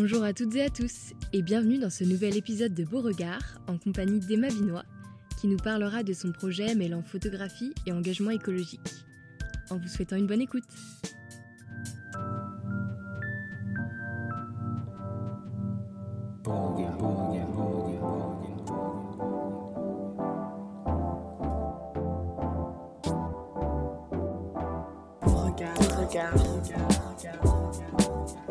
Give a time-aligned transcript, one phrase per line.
[0.00, 3.76] Bonjour à toutes et à tous et bienvenue dans ce nouvel épisode de Beauregard en
[3.78, 4.84] compagnie d'Emma Binois
[5.40, 8.78] qui nous parlera de son projet mêlant photographie et engagement écologique.
[9.70, 10.62] En vous souhaitant une bonne écoute.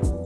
[0.03, 0.16] Un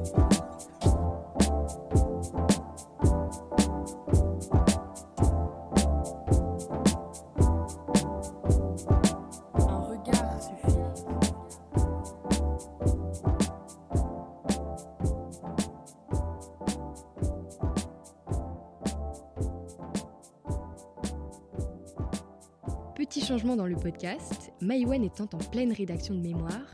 [23.31, 26.67] changement dans le podcast, Maïwen étant en pleine rédaction de mémoire,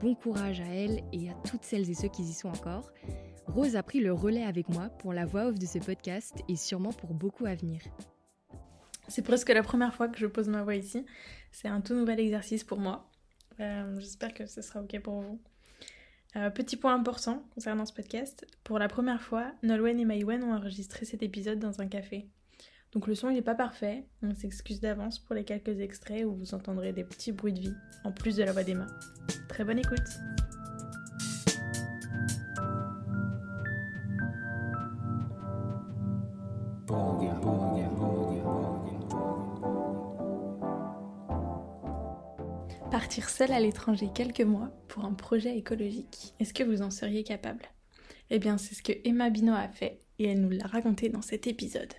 [0.00, 2.90] bon courage à elle et à toutes celles et ceux qui y sont encore,
[3.46, 6.56] Rose a pris le relais avec moi pour la voix off de ce podcast et
[6.56, 7.82] sûrement pour beaucoup à venir.
[9.08, 11.04] C'est presque la première fois que je pose ma voix ici.
[11.52, 13.10] C'est un tout nouvel exercice pour moi.
[13.60, 15.38] Euh, J'espère que ce sera OK pour vous.
[16.36, 18.46] Euh, petit point important concernant ce podcast.
[18.64, 22.30] Pour la première fois, Nolwenn et Maïwen ont enregistré cet épisode dans un café.
[22.92, 26.34] Donc le son il n'est pas parfait, on s'excuse d'avance pour les quelques extraits où
[26.34, 28.86] vous entendrez des petits bruits de vie, en plus de la voix d'Emma.
[29.48, 29.98] Très bonne écoute
[42.90, 46.34] Partir seul à l'étranger quelques mois pour un projet écologique.
[46.40, 47.66] Est-ce que vous en seriez capable?
[48.30, 51.22] Eh bien, c'est ce que Emma Bino a fait et elle nous l'a raconté dans
[51.22, 51.92] cet épisode.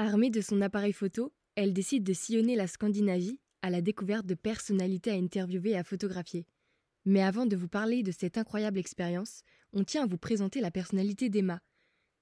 [0.00, 4.36] Armée de son appareil photo, elle décide de sillonner la Scandinavie à la découverte de
[4.36, 6.46] personnalités à interviewer et à photographier.
[7.04, 10.70] Mais avant de vous parler de cette incroyable expérience, on tient à vous présenter la
[10.70, 11.60] personnalité d'Emma.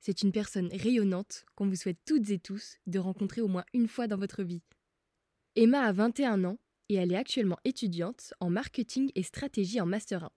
[0.01, 3.89] C'est une personne rayonnante qu'on vous souhaite toutes et tous de rencontrer au moins une
[3.89, 4.63] fois dans votre vie.
[5.55, 6.59] Emma a 21 ans
[6.89, 10.31] et elle est actuellement étudiante en marketing et stratégie en Master 1.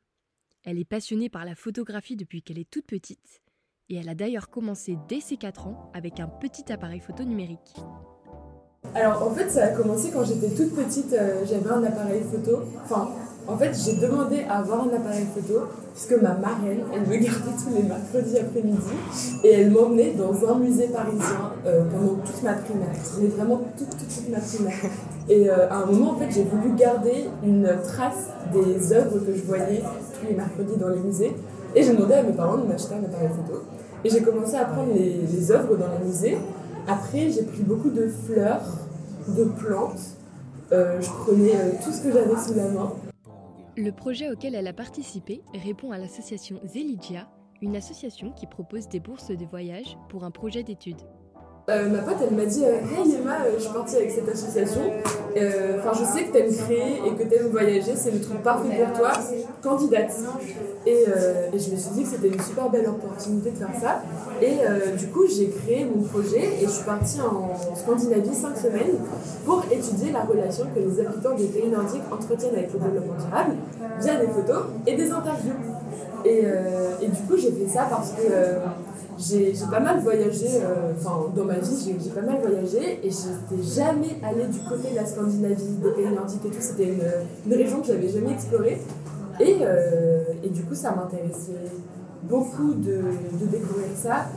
[0.63, 3.41] Elle est passionnée par la photographie depuis qu'elle est toute petite
[3.89, 7.75] et elle a d'ailleurs commencé dès ses 4 ans avec un petit appareil photo numérique.
[8.95, 12.59] Alors en fait ça a commencé quand j'étais toute petite, euh, j'avais un appareil photo.
[12.83, 13.09] Enfin
[13.47, 15.61] en fait j'ai demandé à avoir un appareil photo
[15.93, 18.77] puisque ma marraine elle me gardait tous les mercredis après-midi
[19.43, 22.87] et elle m'emmenait dans un musée parisien euh, pendant toute ma primaire.
[23.19, 24.91] Mais vraiment toute toute, toute ma primaire.
[25.27, 29.35] Et euh, à un moment en fait j'ai voulu garder une trace des œuvres que
[29.35, 31.35] je voyais tous les mercredis dans les musées
[31.75, 33.61] et j'ai demandé à mes parents de m'acheter un appareil photo.
[34.03, 36.37] Et j'ai commencé à prendre les, les œuvres dans les musées.
[36.87, 38.65] Après, j'ai pris beaucoup de fleurs,
[39.27, 39.99] de plantes.
[40.71, 42.93] Euh, je prenais euh, tout ce que j'avais sous la main.
[43.75, 47.27] Le projet auquel elle a participé répond à l'association Zeligia,
[47.61, 51.01] une association qui propose des bourses de voyage pour un projet d'études.
[51.69, 54.27] Euh, ma pote, elle m'a dit euh, Hey Emma, euh, je suis partie avec cette
[54.27, 54.81] association.
[55.77, 58.99] Enfin, je sais que t'aimes créer et que t'aimes voyager, c'est le truc parfait pour
[58.99, 59.11] toi.
[59.61, 60.11] Candidate.
[60.87, 61.05] Et,
[61.53, 64.01] je me suis dit que c'était une super belle opportunité de faire ça.
[64.41, 64.57] Et
[64.97, 68.97] du coup, j'ai créé mon projet et je suis partie en Scandinavie 5 semaines
[69.45, 73.55] pour étudier la relation que les habitants des pays nordiques entretiennent avec le développement durable
[74.01, 75.53] via des photos et des interviews.
[76.25, 76.41] Et,
[77.07, 78.23] du coup, j'ai fait ça parce que
[79.19, 83.63] j'ai pas mal voyagé, euh, enfin dans ma vie, j'ai pas mal voyagé et j'étais
[83.63, 86.61] jamais allée du côté de la Scandinavie, des pays nordiques et tout.
[86.61, 87.03] C'était une,
[87.45, 88.79] une région que j'avais jamais explorée.
[89.39, 91.69] Et, euh, et du coup, ça m'intéressait
[92.23, 93.01] beaucoup de,
[93.41, 94.27] de découvrir ça.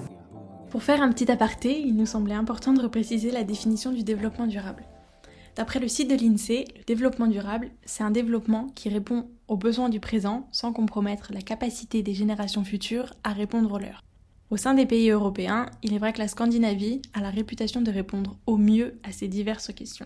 [0.70, 4.46] Pour faire un petit aparté, il nous semblait important de repréciser la définition du développement
[4.46, 4.84] durable.
[5.54, 9.90] D'après le site de l'INSEE, le développement durable, c'est un développement qui répond aux besoins
[9.90, 14.02] du présent sans compromettre la capacité des générations futures à répondre aux leurs.
[14.52, 17.90] Au sein des pays européens, il est vrai que la Scandinavie a la réputation de
[17.90, 20.04] répondre au mieux à ces diverses questions.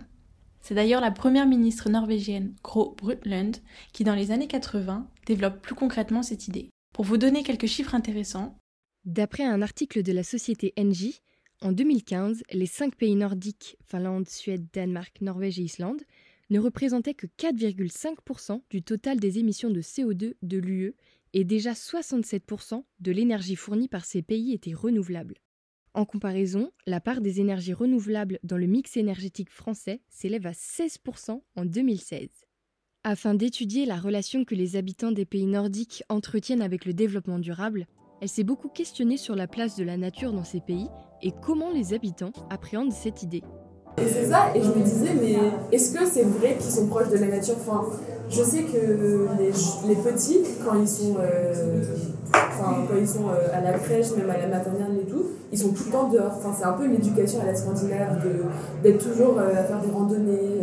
[0.60, 3.56] C'est d'ailleurs la première ministre norvégienne, Gro Brundtland,
[3.92, 6.70] qui dans les années 80 développe plus concrètement cette idée.
[6.94, 8.56] Pour vous donner quelques chiffres intéressants,
[9.04, 11.22] D'après un article de la société NJ,
[11.60, 16.02] en 2015, les cinq pays nordiques, Finlande, Suède, Danemark, Norvège et Islande,
[16.50, 20.94] ne représentaient que 4,5% du total des émissions de CO2 de l'UE
[21.36, 25.34] et déjà 67% de l'énergie fournie par ces pays était renouvelable.
[25.92, 31.42] En comparaison, la part des énergies renouvelables dans le mix énergétique français s'élève à 16%
[31.56, 32.28] en 2016.
[33.04, 37.86] Afin d'étudier la relation que les habitants des pays nordiques entretiennent avec le développement durable,
[38.22, 40.88] elle s'est beaucoup questionnée sur la place de la nature dans ces pays
[41.20, 43.42] et comment les habitants appréhendent cette idée.
[43.98, 45.36] Et c'est ça, et je me disais, mais
[45.70, 47.56] est-ce que c'est vrai qu'ils sont proches de la nature?
[48.28, 48.76] Je sais que
[49.38, 49.52] les,
[49.88, 51.82] les petits, quand ils sont euh,
[52.32, 55.84] quand ils sont à la crèche, même à la maternelle et tout, ils sont tout
[55.86, 56.32] le temps dehors.
[56.36, 58.18] Enfin, c'est un peu l'éducation à la scandinave,
[58.82, 60.60] d'être toujours à faire des randonnées,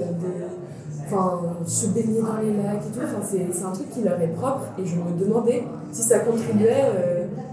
[1.06, 3.04] enfin, se baigner dans les lacs et tout.
[3.04, 6.92] Enfin, c'est un truc qui leur est propre et je me demandais si ça contribuait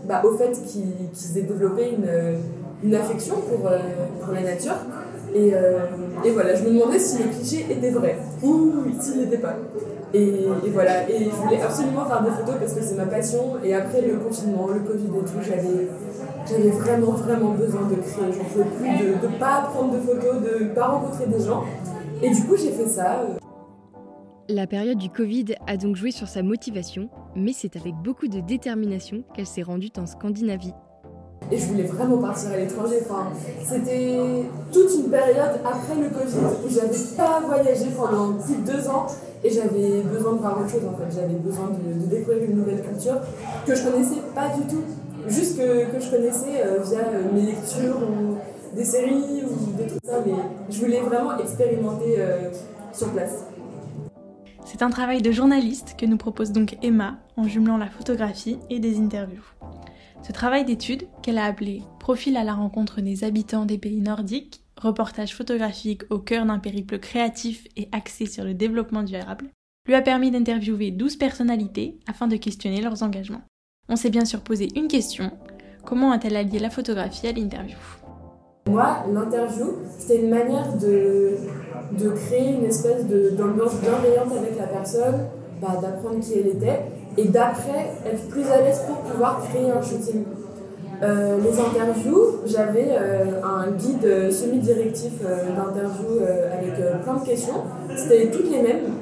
[0.08, 3.70] bah, au fait qu'ils aient développé une, une affection pour,
[4.24, 4.76] pour la nature.
[5.32, 5.52] Et,
[6.24, 9.54] et, voilà, je me demandais si le cliché était vrai ou s'il n'était pas.
[10.12, 13.56] Et, voilà, et je voulais absolument faire des photos parce que c'est ma passion.
[13.62, 18.32] Et après le confinement, le Covid et tout, j'avais vraiment, vraiment besoin de créer.
[18.32, 21.64] J'en pouvais plus de ne pas prendre de photos, de ne pas rencontrer des gens.
[22.22, 23.22] Et du coup, j'ai fait ça.
[24.48, 28.40] La période du Covid a donc joué sur sa motivation, mais c'est avec beaucoup de
[28.40, 30.74] détermination qu'elle s'est rendue en Scandinavie
[31.50, 33.00] et je voulais vraiment partir à l'étranger.
[33.02, 33.28] Enfin,
[33.64, 38.88] c'était toute une période après le Covid où j'avais pas voyagé pendant plus de deux
[38.88, 39.06] ans
[39.42, 41.14] et j'avais besoin de voir autre chose en fait.
[41.14, 43.20] J'avais besoin de, découvrir une nouvelle culture
[43.66, 44.82] que je connaissais pas du tout.
[45.28, 48.38] Juste que, que je connaissais euh, via euh, mes lectures ou
[48.74, 50.32] des séries ou des trucs ça, mais
[50.70, 52.50] je voulais vraiment expérimenter euh,
[52.92, 53.44] sur place.
[54.64, 58.78] C'est un travail de journaliste que nous propose donc Emma en jumelant la photographie et
[58.78, 59.42] des interviews.
[60.22, 64.62] Ce travail d'étude, qu'elle a appelé Profil à la rencontre des habitants des pays nordiques,
[64.76, 69.46] reportage photographique au cœur d'un périple créatif et axé sur le développement durable,
[69.86, 73.42] lui a permis d'interviewer 12 personnalités afin de questionner leurs engagements.
[73.88, 75.32] On s'est bien sûr posé une question
[75.84, 77.78] comment a-t-elle allié la photographie à l'interview?
[78.68, 81.36] Moi, l'interview, c'était une manière de,
[82.14, 85.26] créer une espèce d'ambiance bienveillante avec la personne,
[85.60, 86.80] bah, d'apprendre qui elle était
[87.16, 90.24] et d'après être plus à l'aise pour pouvoir créer un shooting.
[91.02, 96.20] Euh, les interviews, j'avais euh, un guide semi-directif euh, d'interview
[96.52, 97.62] avec plein de questions.
[97.96, 98.92] C'était toutes les mêmes.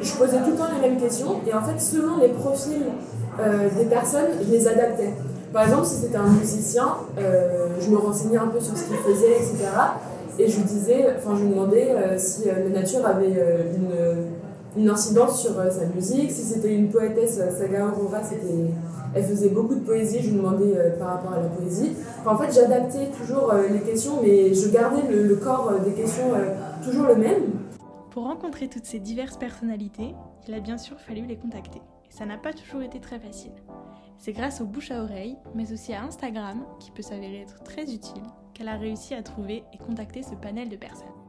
[0.00, 2.84] Je posais tout le temps les mêmes questions et en fait, selon les profils
[3.78, 5.14] des personnes, je les adaptais.
[5.52, 9.32] Par exemple, si c'était un musicien, je me renseignais un peu sur ce qu'il faisait,
[9.32, 9.56] etc.
[10.38, 14.33] Et je lui disais, enfin, je lui demandais si la nature avait une
[14.76, 16.30] une incidence sur euh, sa musique.
[16.30, 18.20] Si c'était une poétesse, euh, Saga Aurora,
[19.14, 21.92] elle faisait beaucoup de poésie, je lui demandais euh, par rapport à la poésie.
[22.26, 26.32] en fait, j'adaptais toujours les questions, mais je gardais le, corps des questions
[26.84, 27.42] toujours le même.
[28.10, 30.14] Pour rencontrer toutes ces diverses personnalités,
[30.48, 31.80] il a bien sûr fallu les contacter.
[32.08, 33.52] Et ça n'a pas toujours été très facile.
[34.18, 37.82] C'est grâce aux bouche à oreille, mais aussi à Instagram, qui peut s'avérer être très
[37.82, 38.22] utile,
[38.52, 41.23] qu'elle a réussi à trouver et contacter ce panel de personnes.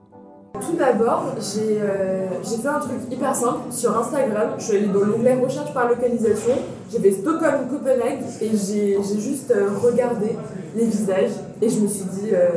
[0.61, 4.51] Tout d'abord, euh, j'ai fait un truc hyper simple sur Instagram.
[4.57, 6.53] Je suis allée dans l'onglet recherche par localisation.
[6.91, 10.37] J'ai fait Stockholm, Copenhague et j'ai juste euh, regardé
[10.75, 11.31] les visages.
[11.61, 12.49] Et je me suis dit, euh,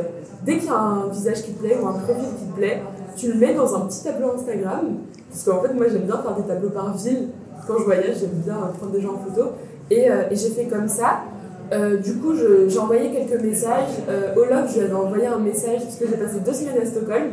[0.45, 2.81] dès qu'il y a un visage qui te plaît ou un profil qui te plaît,
[3.17, 4.97] tu le mets dans un petit tableau Instagram.
[5.29, 7.29] Parce qu'en fait, moi j'aime bien faire des tableaux par ville.
[7.67, 9.49] Quand je voyage, j'aime bien prendre des gens en photo.
[9.91, 11.21] Et, et j'ai fait comme ça.
[12.03, 12.33] du coup,
[12.67, 13.89] j'ai envoyé quelques messages.
[14.35, 17.29] Olaf, je lui avais envoyé un message parce que j'ai passé deux semaines à Stockholm.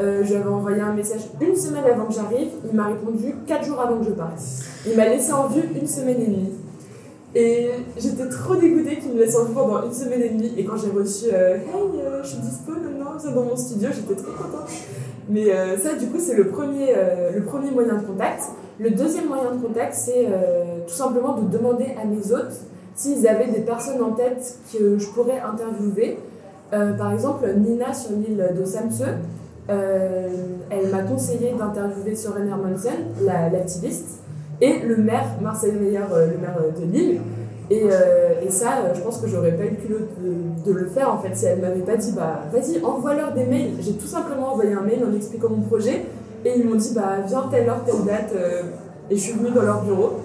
[0.00, 2.48] Euh, J'avais envoyé un message une semaine avant que j'arrive.
[2.68, 4.40] Il m'a répondu quatre jours avant que je parte.
[4.86, 6.50] Il m'a laissé en vue une semaine et demie.
[7.36, 10.52] Et j'étais trop dégoûtée qu'il me laisse en vue pendant une semaine et demie.
[10.56, 14.14] Et quand j'ai reçu euh, Hey, euh, je suis dispo maintenant, dans mon studio, j'étais
[14.14, 14.70] trop contente.
[15.28, 16.94] Mais euh, ça, du coup, c'est le, premier
[17.34, 18.44] le premier moyen de contact.
[18.78, 20.26] Le deuxième moyen de contact, c'est
[20.86, 22.54] tout simplement de demander à mes hôtes
[22.96, 26.18] s'ils avaient des personnes en tête que je pourrais interviewer.
[26.70, 29.06] par exemple, Nina sur l'île de Samsø,
[29.70, 30.28] euh,
[30.70, 32.92] elle m'a conseillé d'interviewer Soren Hermansen,
[33.22, 34.22] l'activiste,
[34.60, 37.20] et le maire, Marcel Meyer, euh, le maire de Lille.
[37.70, 41.12] Et, euh, ça, je pense que j'aurais pas eu le culot de, de, le faire
[41.12, 43.72] en fait si elle m'avait pas dit bah vas-y envoie-leur des mails.
[43.80, 46.04] J'ai tout simplement envoyé un mail en expliquant mon projet
[46.44, 48.32] et ils m'ont dit bah viens telle heure telle date
[49.10, 50.20] et je suis venue dans leur bureau.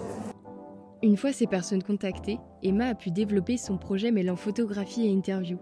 [1.01, 5.57] Une fois ces personnes contactées, Emma a pu développer son projet mêlant photographie et interview.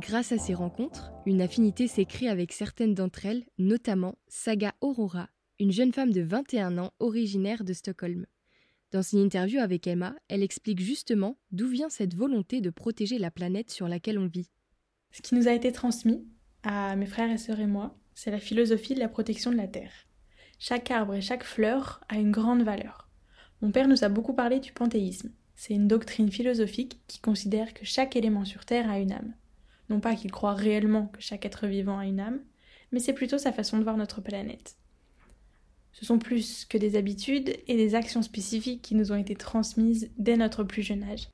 [0.00, 5.28] Grâce à ces rencontres, une affinité s'est créée avec certaines d'entre elles, notamment Saga Aurora,
[5.58, 8.24] une jeune femme de 21 ans originaire de Stockholm.
[8.92, 13.30] Dans une interview avec Emma, elle explique justement d'où vient cette volonté de protéger la
[13.30, 14.48] planète sur laquelle on vit.
[15.12, 16.26] Ce qui nous a été transmis,
[16.62, 19.68] à mes frères et sœurs et moi, c'est la philosophie de la protection de la
[19.68, 19.92] Terre.
[20.58, 23.10] Chaque arbre et chaque fleur a une grande valeur.
[23.60, 25.30] Mon père nous a beaucoup parlé du panthéisme.
[25.56, 29.34] C'est une doctrine philosophique qui considère que chaque élément sur Terre a une âme.
[29.90, 32.40] Non pas qu'il croit réellement que chaque être vivant a une âme,
[32.92, 34.76] mais c'est plutôt sa façon de voir notre planète.
[35.92, 40.10] Ce sont plus que des habitudes et des actions spécifiques qui nous ont été transmises
[40.16, 41.28] dès notre plus jeune âge.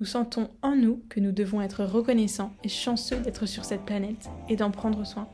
[0.00, 4.28] Nous sentons en nous que nous devons être reconnaissants et chanceux d'être sur cette planète
[4.48, 5.28] et d'en prendre soin.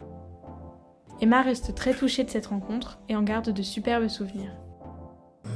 [1.21, 4.55] Emma reste très touchée de cette rencontre et en garde de superbes souvenirs.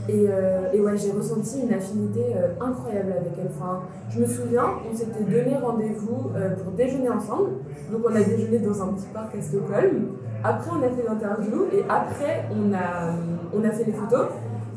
[0.08, 0.26] Et,
[0.72, 2.20] et ouais, j'ai ressenti une affinité
[2.60, 3.50] incroyable avec elle.
[3.56, 6.30] Enfin, je me souviens, on s'était donné rendez-vous
[6.62, 7.50] pour déjeuner ensemble.
[7.92, 10.08] Donc on a déjeuné dans un petit parc à Stockholm.
[10.42, 13.14] Après, on a fait l'interview et après, on a,
[13.54, 14.26] on a fait les photos.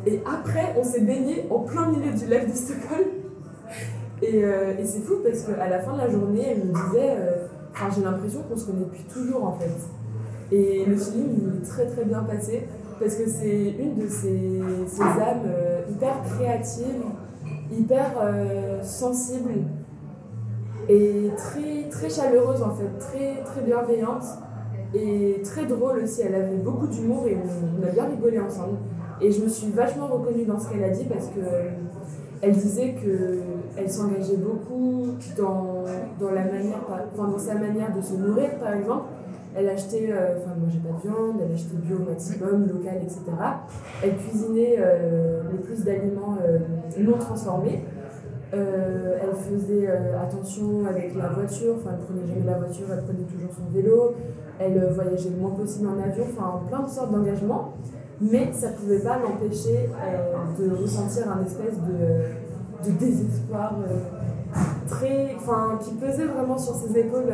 [0.06, 3.08] Et après, on s'est baigné en plein milieu du lac de Stockholm.
[4.22, 7.16] Et, euh, et c'est fou parce qu'à la fin de la journée, elle me disait
[7.18, 7.48] euh,
[7.94, 9.72] j'ai l'impression qu'on se connaît depuis toujours en fait.
[10.52, 12.68] Et le il est très très bien passé
[13.00, 17.04] parce que c'est une de ces, ces âmes euh, hyper créatives,
[17.72, 18.12] hyper
[18.82, 19.66] sensibles
[20.88, 24.24] et très, très chaleureuse en fait, très, très bienveillante
[24.94, 26.22] et très drôle aussi.
[26.22, 28.78] Elle avait beaucoup d'humour et on, a bien rigolé ensemble.
[29.22, 31.40] Et je me suis vachement reconnue dans ce qu'elle a dit parce que
[32.42, 35.86] elle disait qu'elle s'engageait beaucoup dans,
[36.20, 36.80] dans, la manière,
[37.14, 39.06] enfin, dans sa manière de se nourrir, par exemple.
[39.58, 43.22] Elle achetait, euh, enfin, moi j'ai pas de viande, elle achetait bio maximum, local, etc.
[44.04, 46.60] Elle cuisinait euh, le plus d'aliments euh,
[47.00, 47.84] non transformés.
[48.52, 49.88] elle faisait
[50.22, 54.14] attention avec la voiture, enfin, elle prenait jamais la voiture, elle prenait toujours son vélo.
[54.58, 57.74] Elle voyageait le moins possible en avion, enfin, plein de sortes d'engagements
[58.22, 64.00] mais ça ne pouvait pas l'empêcher euh, de ressentir un espèce de, de désespoir euh,
[64.88, 65.36] très,
[65.82, 67.32] qui pesait vraiment sur ses épaules.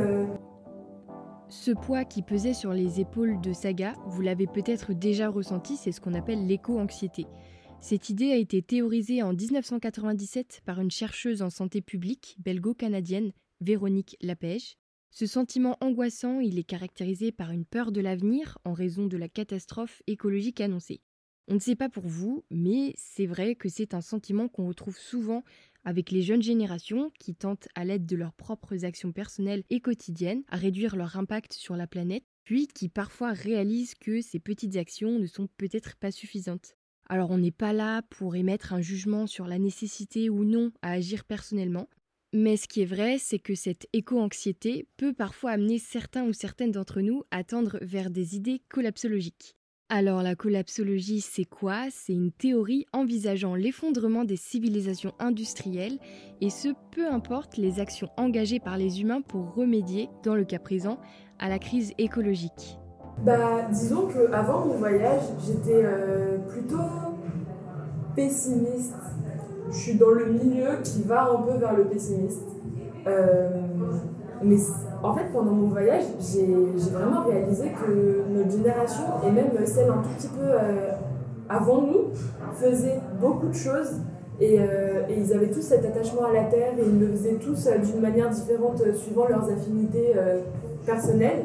[1.51, 5.91] Ce poids qui pesait sur les épaules de Saga, vous l'avez peut-être déjà ressenti, c'est
[5.91, 7.25] ce qu'on appelle l'éco-anxiété.
[7.81, 14.15] Cette idée a été théorisée en 1997 par une chercheuse en santé publique belgo-canadienne, Véronique
[14.21, 14.77] Lapège.
[15.09, 19.27] Ce sentiment angoissant, il est caractérisé par une peur de l'avenir en raison de la
[19.27, 21.01] catastrophe écologique annoncée.
[21.49, 24.97] On ne sait pas pour vous, mais c'est vrai que c'est un sentiment qu'on retrouve
[24.97, 25.43] souvent
[25.83, 30.43] avec les jeunes générations qui tentent à l'aide de leurs propres actions personnelles et quotidiennes
[30.49, 35.19] à réduire leur impact sur la planète, puis qui parfois réalisent que ces petites actions
[35.19, 36.75] ne sont peut-être pas suffisantes.
[37.09, 40.91] Alors on n'est pas là pour émettre un jugement sur la nécessité ou non à
[40.91, 41.89] agir personnellement,
[42.33, 46.71] mais ce qui est vrai, c'est que cette éco-anxiété peut parfois amener certains ou certaines
[46.71, 49.57] d'entre nous à tendre vers des idées collapsologiques.
[49.93, 51.87] Alors la collapsologie, c'est quoi?
[51.91, 55.99] C'est une théorie envisageant l'effondrement des civilisations industrielles,
[56.39, 60.59] et ce peu importe les actions engagées par les humains pour remédier, dans le cas
[60.59, 60.97] présent,
[61.39, 62.79] à la crise écologique.
[63.25, 66.77] Bah, disons que avant mon voyage, j'étais euh, plutôt
[68.15, 68.95] pessimiste
[69.71, 72.43] je suis dans le milieu qui va un peu vers le pessimiste.
[73.07, 73.49] Euh,
[74.43, 74.57] mais
[75.03, 76.45] en fait, pendant mon voyage, j'ai
[76.91, 80.91] vraiment réalisé que notre génération, et même celle un tout petit peu euh,
[81.49, 82.09] avant nous,
[82.53, 83.99] faisait beaucoup de choses.
[84.41, 87.67] Euh, et, ils avaient tous cet attachement à la terre et ils le faisaient tous
[87.85, 90.13] d'une manière différente suivant leurs affinités
[90.85, 91.43] personnelles.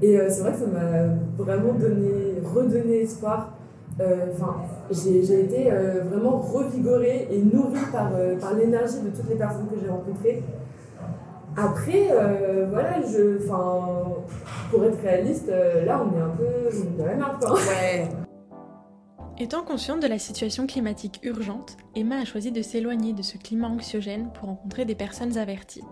[0.00, 3.58] Et c'est vrai que ça m'a vraiment donné, redonné espoir
[4.00, 4.58] euh, enfin,
[4.92, 9.66] j'ai été euh, vraiment revigorée et nourrie par, euh, par l'énergie de toutes les personnes
[9.66, 10.42] que j'ai rencontrées.
[11.56, 12.08] Après,
[12.70, 13.38] voilà, je,
[14.70, 18.08] pour être réaliste, là, on est un peu dans la merde, Ouais.
[19.40, 23.68] Étant consciente de la situation climatique urgente, Emma a choisi de s'éloigner de ce climat
[23.68, 25.84] anxiogène pour rencontrer des personnes averties,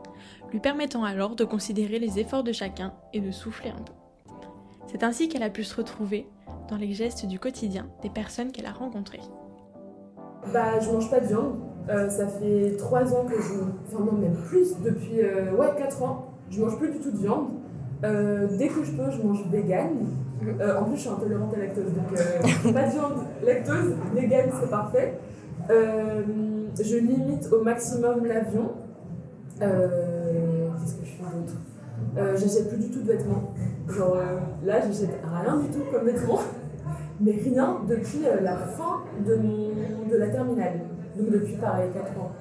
[0.51, 3.93] lui permettant alors de considérer les efforts de chacun et de souffler un peu.
[4.89, 6.29] C'est ainsi qu'elle a pu se retrouver
[6.69, 9.21] dans les gestes du quotidien des personnes qu'elle a rencontrées
[10.53, 11.61] Bah, je mange pas de viande.
[11.88, 13.55] Euh, ça fait 3 ans que je.
[13.87, 17.19] Enfin, non, même plus, depuis euh, ouais, 4 ans, je mange plus du tout de
[17.19, 17.49] viande.
[18.05, 19.90] Euh, dès que je peux, je mange vegan.
[20.43, 25.19] en plus, je suis intolérante à lactose, donc pas de viande, lactose, vegan, c'est parfait.
[25.69, 28.73] je limite au maximum l'avion.
[29.59, 32.37] Qu'est-ce que je fais d'autre?
[32.37, 33.55] J'achète plus du tout de vêtements.
[33.88, 34.19] Genre
[34.64, 36.40] là, j'achète rien du tout comme vêtements
[37.21, 39.71] mais rien depuis la fin de, mon,
[40.11, 40.81] de la terminale.
[41.16, 42.32] Donc depuis pareil, 4 ans.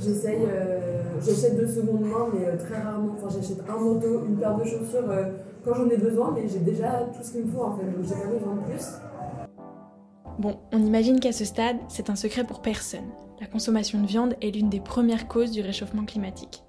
[0.00, 3.14] J'essaye, euh, j'achète de seconde main, mais euh, très rarement.
[3.16, 5.08] Enfin, j'achète un manteau, une paire de chaussures
[5.64, 8.02] quand j'en ai besoin, mais j'ai déjà tout ce qu'il me faut en fait, donc
[8.02, 8.86] j'ai pas besoin de plus.
[10.38, 13.10] Bon, on imagine qu'à ce stade, c'est un secret pour personne.
[13.40, 16.62] La consommation de viande est l'une des premières causes du réchauffement climatique.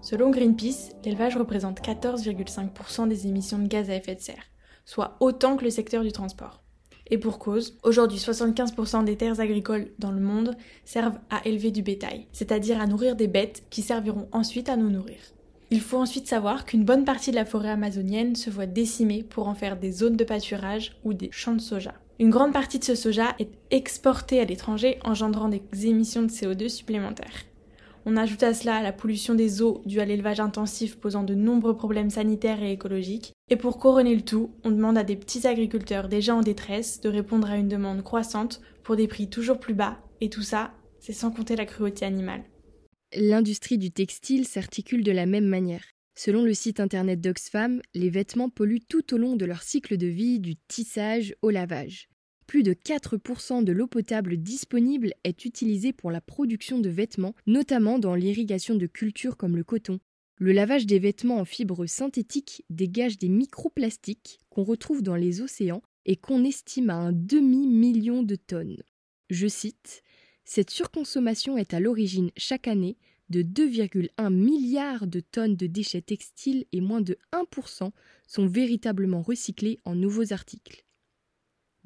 [0.00, 4.44] Selon Greenpeace, l'élevage représente 14,5% des émissions de gaz à effet de serre,
[4.84, 6.62] soit autant que le secteur du transport.
[7.10, 11.82] Et pour cause, aujourd'hui 75% des terres agricoles dans le monde servent à élever du
[11.82, 15.18] bétail, c'est-à-dire à nourrir des bêtes qui serviront ensuite à nous nourrir.
[15.70, 19.48] Il faut ensuite savoir qu'une bonne partie de la forêt amazonienne se voit décimée pour
[19.48, 21.94] en faire des zones de pâturage ou des champs de soja.
[22.18, 26.68] Une grande partie de ce soja est exportée à l'étranger, engendrant des émissions de CO2
[26.68, 27.44] supplémentaires.
[28.10, 31.76] On ajoute à cela la pollution des eaux due à l'élevage intensif posant de nombreux
[31.76, 36.08] problèmes sanitaires et écologiques, Et pour couronner le tout, on demande à des petits agriculteurs
[36.08, 39.98] déjà en détresse de répondre à une demande croissante pour des prix toujours plus bas,
[40.22, 42.44] et tout ça, c'est sans compter la cruauté animale.
[43.14, 45.84] L'industrie du textile s'articule de la même manière.
[46.16, 50.06] Selon le site internet d'Oxfam, les vêtements polluent tout au long de leur cycle de
[50.06, 52.08] vie, du tissage au lavage.
[52.48, 57.98] Plus de 4% de l'eau potable disponible est utilisée pour la production de vêtements, notamment
[57.98, 60.00] dans l'irrigation de cultures comme le coton.
[60.38, 65.82] Le lavage des vêtements en fibres synthétiques dégage des microplastiques qu'on retrouve dans les océans
[66.06, 68.82] et qu'on estime à un demi-million de tonnes.
[69.28, 70.02] Je cite
[70.46, 72.96] Cette surconsommation est à l'origine chaque année
[73.28, 77.90] de 2,1 milliards de tonnes de déchets textiles et moins de 1%
[78.26, 80.87] sont véritablement recyclés en nouveaux articles.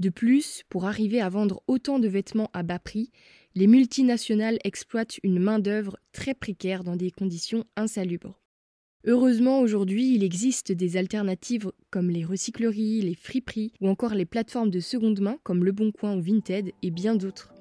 [0.02, 3.12] De plus, pour arriver à vendre autant de vêtements à bas prix,
[3.54, 8.40] les multinationales exploitent une main-d'œuvre très précaire dans des conditions insalubres.
[9.06, 14.70] Heureusement, aujourd'hui, il existe des alternatives comme les recycleries, les friperies ou encore les plateformes
[14.70, 17.54] de seconde main comme Le Bon Coin ou Vinted et bien d'autres.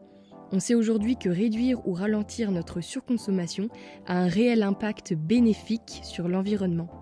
[0.51, 3.69] On sait aujourd'hui que réduire ou ralentir notre surconsommation
[4.07, 7.00] a un réel impact bénéfique sur l'environnement.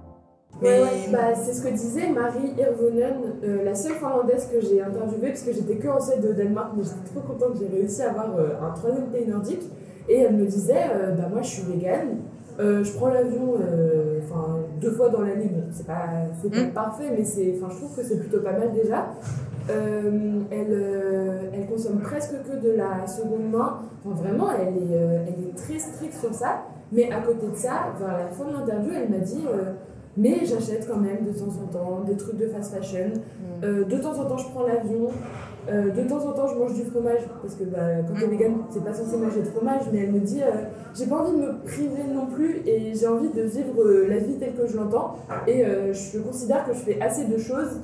[0.62, 5.30] Ouais, bah, c'est ce que disait Marie Hirvonen, euh, la seule finlandaise que j'ai interviewée,
[5.30, 8.02] parce que j'étais que en Suède de Danemark, mais j'étais trop contente que j'ai réussi
[8.02, 9.64] à avoir euh, un troisième pays nordique.
[10.10, 12.18] Et elle me disait, euh, bah, moi je suis végane,
[12.58, 13.54] je prends l'avion
[14.22, 16.10] enfin deux fois dans l'année, bon, c'est pas,
[16.44, 16.72] pas mm.
[16.74, 19.14] parfait, mais c'est, je trouve que c'est plutôt pas mal déjà.
[19.70, 23.82] Euh, elle, euh, elle consomme presque que de la seconde main.
[24.04, 26.64] Enfin, vraiment, elle est, euh, elle est très stricte sur ça.
[26.92, 29.46] Mais à côté de ça, vers la fin de l'interview, elle m'a dit
[30.20, 33.14] Mais j'achète quand même de temps en temps des trucs de fast fashion.
[33.62, 33.86] Mm.
[33.86, 35.10] de temps en temps, je prends l'avion.
[35.68, 37.22] de temps en temps, je mange du fromage.
[37.42, 38.32] Parce que bah, quand tu es mm.
[38.32, 39.84] vegan, c'est pas censé manger de fromage.
[39.92, 40.42] Mais elle me dit
[40.94, 42.62] J'ai pas envie de me priver non plus.
[42.66, 45.16] Et j'ai envie de vivre la vie telle que je l'entends.
[45.48, 47.80] Et je considère que je fais assez de choses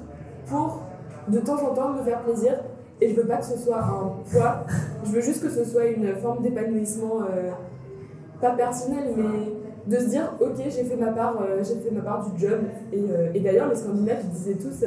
[0.47, 0.81] pour
[1.27, 2.59] de temps en temps me faire plaisir.
[3.01, 4.65] Et je veux pas que ce soit un poids.
[5.03, 7.51] Je veux juste que ce soit une forme d'épanouissement, euh,
[8.39, 9.23] pas personnel, mais
[9.87, 12.59] de se dire ok j'ai fait ma part euh, j'ai fait ma part du job
[12.91, 14.83] et, euh, d'ailleurs les scandinaves disaient tous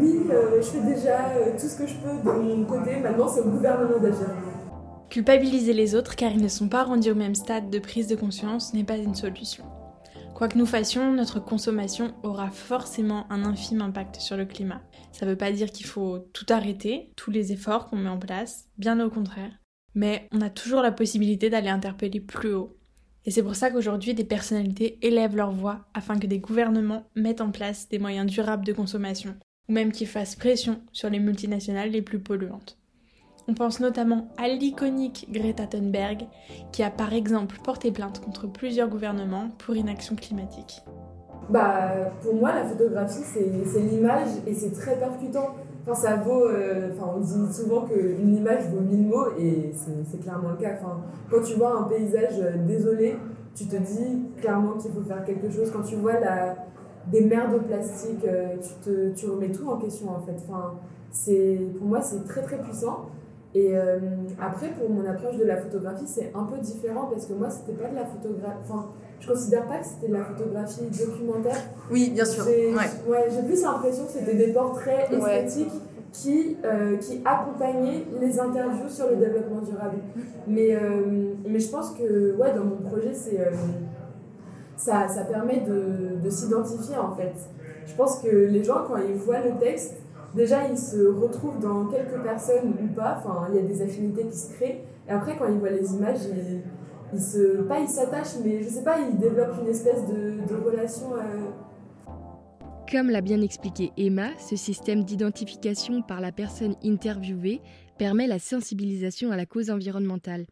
[0.00, 0.20] oui
[0.58, 1.18] je fais déjà
[1.58, 4.28] tout ce que je peux de mon côté maintenant c'est au gouvernement d'agir
[5.10, 8.16] culpabiliser les autres car ils ne sont pas rendus au même stade de prise de
[8.16, 9.64] conscience n'est pas une solution
[10.34, 14.82] Quoi que nous fassions, notre consommation aura forcément un infime impact sur le climat.
[15.12, 18.18] Ça ne veut pas dire qu'il faut tout arrêter, tous les efforts qu'on met en
[18.18, 19.52] place, bien au contraire.
[19.94, 22.76] Mais on a toujours la possibilité d'aller interpeller plus haut.
[23.24, 27.40] Et c'est pour ça qu'aujourd'hui des personnalités élèvent leur voix afin que des gouvernements mettent
[27.40, 29.36] en place des moyens durables de consommation,
[29.68, 32.78] ou même qu'ils fassent pression sur les multinationales les plus polluantes.
[33.48, 36.26] On pense notamment à l'iconique Greta Thunberg,
[36.72, 40.82] qui a par exemple porté plainte contre plusieurs gouvernements pour inaction climatique.
[41.48, 45.56] Bah, pour moi, la photographie, c'est l'image et c'est très percutant.
[45.82, 50.20] Enfin, ça vaut, euh, enfin, on dit souvent qu'une image vaut mille mots et c'est
[50.20, 50.74] clairement le cas.
[50.80, 53.16] Enfin, quand tu vois un paysage euh, désolé,
[53.54, 55.72] tu te dis clairement qu'il faut faire quelque chose.
[55.72, 56.54] Quand tu vois la,
[57.10, 60.36] des mers de plastique, euh, tu, te, tu remets tout en question en fait.
[60.48, 60.74] Enfin,
[61.76, 63.06] pour moi, c'est très très puissant.
[63.54, 63.74] Et
[64.40, 67.74] après, pour mon approche de la photographie, c'est un peu différent parce que moi, c'était
[67.74, 68.56] pas de la photographie.
[68.62, 68.86] Enfin,
[69.22, 71.56] je considère pas que c'était de la photographie documentaire.
[71.90, 72.44] Oui, bien sûr.
[72.44, 73.44] J'ai ouais.
[73.46, 75.72] plus l'impression que c'était des portraits esthétiques
[76.12, 79.98] qui, euh, qui accompagnaient les interviews sur le développement durable.
[80.46, 83.38] Mais, euh, mais je pense que ouais, dans mon projet, c'est,
[84.76, 87.32] ça, ça permet de, de s'identifier en fait.
[87.86, 89.94] Je pense que les gens, quand ils voient le texte,
[90.34, 94.24] déjà ils se retrouvent dans quelques personnes ou pas, enfin il y a des affinités
[94.24, 96.60] qui se créent, et après quand ils voient les images, ils,
[97.18, 101.14] se, pas ils s'attachent, mais je sais pas, ils développent une espèce de, relation.
[101.14, 101.50] Euh.
[102.90, 107.60] Comme l'a bien expliqué Emma, ce système d'identification par la personne interviewée
[107.98, 110.46] permet la sensibilisation à la cause environnementale.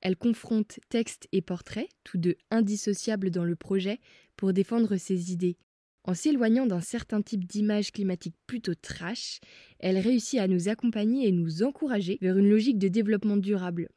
[0.00, 3.98] Elle confronte texte et portrait, tous deux indissociables dans le projet,
[4.36, 5.56] pour défendre ses idées.
[6.04, 9.40] En s'éloignant d'un certain type d'image climatique plutôt trash,
[9.78, 13.88] elle réussit à nous accompagner et nous encourager vers une logique de développement durable.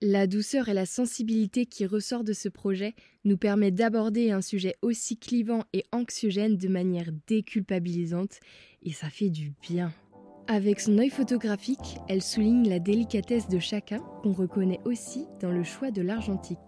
[0.00, 4.76] La douceur et la sensibilité qui ressort de ce projet nous permet d'aborder un sujet
[4.80, 8.38] aussi clivant et anxiogène de manière déculpabilisante,
[8.84, 9.90] et ça fait du bien.
[10.46, 15.64] Avec son œil photographique, elle souligne la délicatesse de chacun qu'on reconnaît aussi dans le
[15.64, 16.58] choix de l'argentique.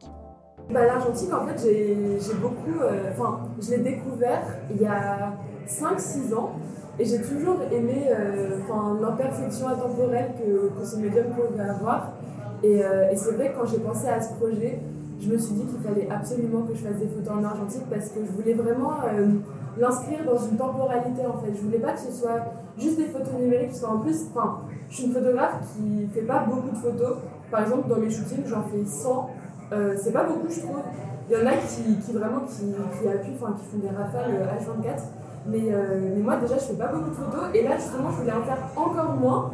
[0.69, 2.81] Bah, L'Argentique, en fait, j'ai beaucoup.
[2.81, 4.43] Euh, enfin, je l'ai découvert
[4.75, 5.39] il y a
[5.69, 6.59] 5-6 ans
[6.99, 8.59] et j'ai toujours aimé euh,
[9.01, 12.15] l'imperfection intemporelle que, que ce médium pouvait avoir.
[12.63, 14.81] Et, euh, et c'est vrai que quand j'ai pensé à ce projet,
[15.21, 18.09] je me suis dit qu'il fallait absolument que je fasse des photos en argentique parce
[18.09, 19.29] que je voulais vraiment euh,
[19.79, 21.53] l'inscrire dans une temporalité en fait.
[21.55, 22.41] Je voulais pas que ce soit
[22.79, 26.45] juste des photos numériques parce qu'en plus, enfin, je suis une photographe qui fait pas
[26.45, 27.17] beaucoup de photos.
[27.51, 29.31] Par exemple, dans mes shootings, j'en fais 100.
[29.73, 30.79] Euh, c'est pas beaucoup, je trouve.
[31.29, 32.75] Il y en a qui, vraiment qui,
[33.09, 35.01] appuient, enfin, qui font des rafales H24.
[35.47, 37.45] Mais, mais moi, déjà, je fais pas beaucoup de photos.
[37.55, 39.53] Et là, justement, je voulais en faire encore moins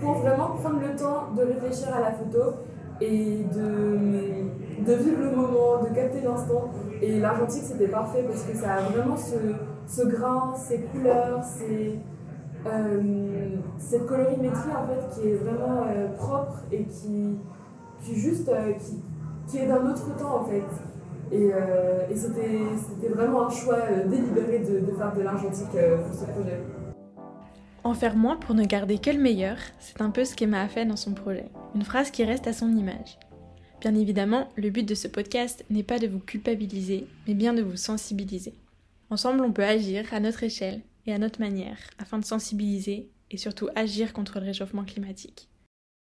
[0.00, 2.54] pour vraiment prendre le temps de réfléchir à la photo
[3.00, 6.70] et de, de vivre le moment, de capter l'instant.
[7.00, 9.36] Et l'argentique, c'était parfait parce que ça a vraiment ce,
[9.86, 11.40] ce grain, ces couleurs,
[12.66, 17.38] euh, cette colorimétrie en fait qui est vraiment euh, propre et qui,
[18.02, 19.00] qui juste euh, qui,
[19.46, 20.64] qui, est d'un autre temps en fait.
[21.30, 21.50] Et,
[22.10, 26.58] et c'était vraiment un choix délibéré de, de, faire de l'argentique pour ce projet.
[27.88, 30.68] En faire moins pour ne garder que le meilleur, c'est un peu ce qu'Emma a
[30.68, 31.46] fait dans son projet.
[31.74, 33.18] Une phrase qui reste à son image.
[33.80, 37.62] Bien évidemment, le but de ce podcast n'est pas de vous culpabiliser, mais bien de
[37.62, 38.52] vous sensibiliser.
[39.08, 43.38] Ensemble, on peut agir à notre échelle et à notre manière afin de sensibiliser et
[43.38, 45.48] surtout agir contre le réchauffement climatique.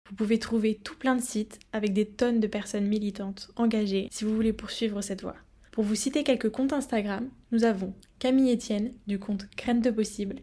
[0.08, 4.22] Vous pouvez trouver tout plein de sites avec des tonnes de personnes militantes engagées si
[4.22, 5.34] vous voulez poursuivre cette voie.
[5.72, 10.36] Pour vous citer quelques comptes Instagram, nous avons Camille Etienne du compte Graines de Possible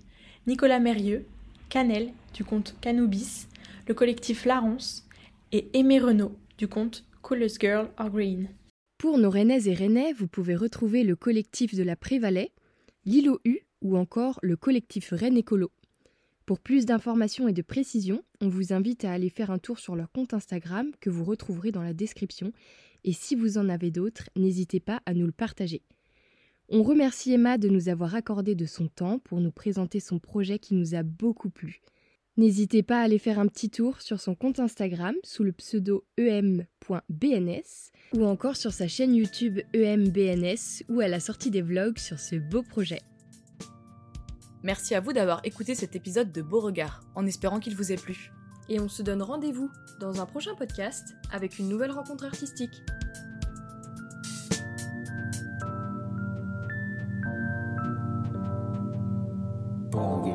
[0.47, 1.27] Nicolas Mérieux,
[1.69, 3.47] Canel du compte Canoubis,
[3.88, 5.08] le collectif Laronce
[5.51, 8.49] et Aimé Renault du compte Coolest Girl are Green.
[8.97, 12.51] Pour nos Rennaises et Rennais, vous pouvez retrouver le collectif de la Prévalais,
[13.06, 15.71] l'îlot U ou encore le collectif Rennes Écolo.
[16.47, 19.95] Pour plus d'informations et de précisions, on vous invite à aller faire un tour sur
[19.95, 22.51] leur compte Instagram que vous retrouverez dans la description
[23.04, 25.84] et si vous en avez d'autres, n'hésitez pas à nous le partager.
[26.73, 30.57] On remercie Emma de nous avoir accordé de son temps pour nous présenter son projet
[30.57, 31.81] qui nous a beaucoup plu.
[32.38, 36.05] N'hésitez pas à aller faire un petit tour sur son compte Instagram sous le pseudo
[36.17, 42.21] em.bns ou encore sur sa chaîne YouTube EMBNS où elle a sorti des vlogs sur
[42.21, 43.01] ce beau projet.
[44.63, 48.31] Merci à vous d'avoir écouté cet épisode de Beauregard, en espérant qu'il vous ait plu.
[48.69, 52.81] Et on se donne rendez-vous dans un prochain podcast avec une nouvelle rencontre artistique.
[59.91, 60.30] people